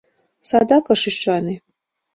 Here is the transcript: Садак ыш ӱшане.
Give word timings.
Садак 0.47 0.85
ыш 0.93 1.01
ӱшане. 1.09 1.55